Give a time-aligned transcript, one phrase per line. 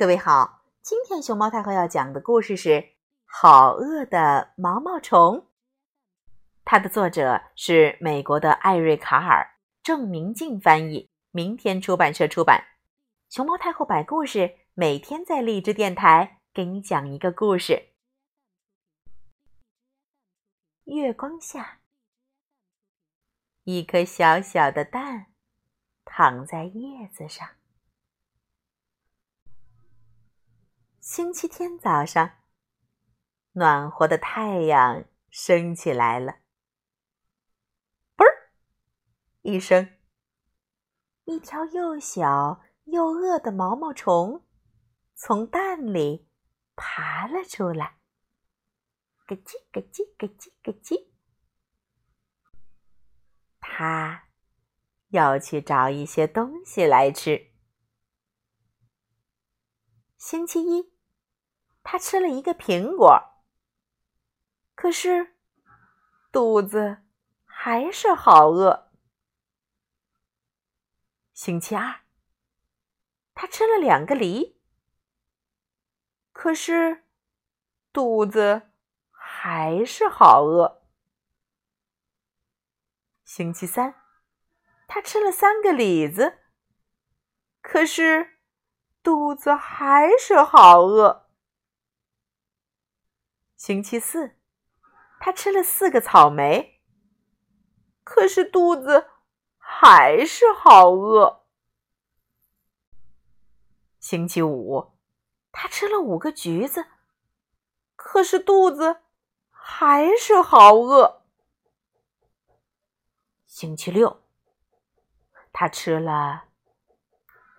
[0.00, 2.70] 各位好，今天熊猫太后要讲的故事是
[3.26, 5.36] 《好饿的毛毛虫》，
[6.64, 12.64] 它的作者是美国的艾瑞卡尔，郑明静翻译，明天出版社出版。
[13.28, 17.90] 熊猫太后摆故事，每天在荔枝电台给你讲一个故事。
[20.84, 21.80] 月光下，
[23.64, 25.26] 一颗小小的蛋
[26.06, 27.46] 躺在叶子上。
[31.12, 32.38] 星期天早上，
[33.54, 36.34] 暖和的太阳升起来了。
[38.16, 38.52] 嘣儿
[39.42, 39.98] 一声，
[41.24, 44.46] 一条又小又饿的毛毛虫
[45.16, 46.28] 从蛋里
[46.76, 47.98] 爬了出来。
[49.26, 51.08] 咯叽咯叽咯叽咯叽，
[53.58, 54.28] 它
[55.08, 57.50] 要去找一些东西来吃。
[60.16, 60.92] 星期一，
[61.82, 63.42] 他吃了一个苹果，
[64.74, 65.36] 可是
[66.30, 67.02] 肚子
[67.44, 68.90] 还是好饿。
[71.32, 72.00] 星期二，
[73.34, 74.60] 他吃了两个梨，
[76.32, 77.04] 可是
[77.92, 78.70] 肚子
[79.10, 80.82] 还是好饿。
[83.24, 83.94] 星期三，
[84.86, 86.38] 他吃了三个李子，
[87.60, 88.38] 可是。
[89.02, 91.29] 肚子还是好饿。
[93.60, 94.38] 星期四，
[95.20, 96.80] 他吃了四个草莓，
[98.02, 99.10] 可是肚子
[99.58, 101.42] 还是好饿。
[103.98, 104.94] 星期五，
[105.52, 106.86] 他吃了五个橘子，
[107.96, 109.02] 可是肚子
[109.50, 111.26] 还是好饿。
[113.46, 114.22] 星期六，
[115.52, 116.44] 他吃了。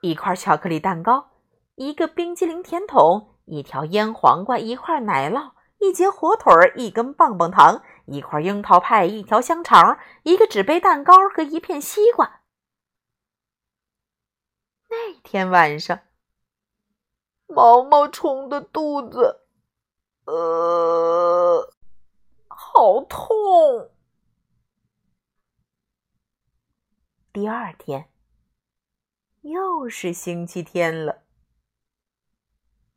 [0.00, 1.30] 一块巧克力蛋糕，
[1.76, 5.52] 一个冰激凌甜筒，一条腌黄瓜，一块奶酪，
[5.84, 12.40] 一截火腿儿，一根棒棒糖，一块樱桃派，一条香肠，一个纸杯蛋糕和一片西瓜。
[14.88, 16.00] 那天晚上，
[17.46, 19.42] 毛毛虫的肚子，
[20.24, 21.70] 呃，
[22.48, 23.90] 好痛。
[27.30, 28.08] 第二天。
[29.42, 31.24] 又是星期天了。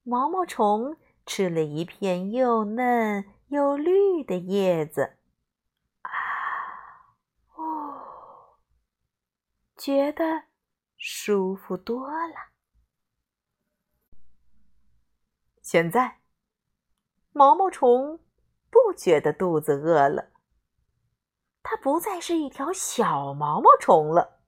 [0.03, 0.95] 毛毛虫
[1.27, 5.17] 吃了一片又嫩又绿的叶子，
[6.01, 6.09] 啊，
[7.53, 8.57] 哦，
[9.75, 10.45] 觉得
[10.95, 12.33] 舒服多了。
[15.61, 16.21] 现在，
[17.33, 18.21] 毛毛虫
[18.71, 20.31] 不觉得肚子饿了，
[21.61, 24.39] 它不再是一条小毛毛虫了。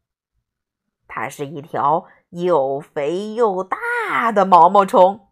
[1.10, 5.29] 它是一条又肥又大的毛毛虫。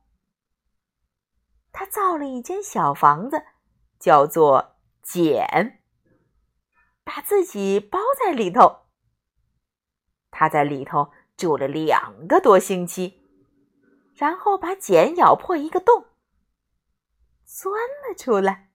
[1.79, 3.45] 他造了一间小房子，
[3.99, 5.83] 叫做茧，
[7.03, 8.87] 把自己包在里头。
[10.31, 13.21] 他在里头住了两个多星期，
[14.15, 16.07] 然后把茧咬破一个洞，
[17.45, 17.79] 钻
[18.09, 18.71] 了出来。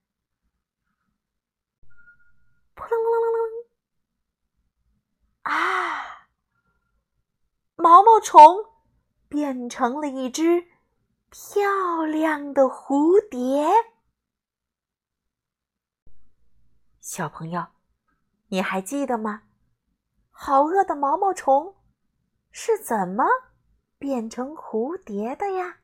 [2.77, 3.65] 扑棱棱棱棱，
[5.43, 6.29] 啊！
[7.75, 8.41] 毛毛虫
[9.29, 10.69] 变成了一只
[11.33, 13.65] 漂亮的蝴蝶。
[17.01, 17.69] 小朋友，
[18.49, 19.45] 你还记得吗？
[20.31, 21.75] 好饿的毛毛虫
[22.51, 23.25] 是怎么
[23.99, 25.79] 变成蝴蝶的呀？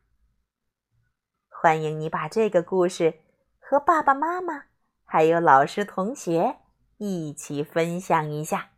[1.48, 3.22] 欢迎你把这个故事
[3.58, 4.64] 和爸爸妈妈
[5.06, 6.58] 还有老师同学
[6.98, 8.72] 一起分享一下。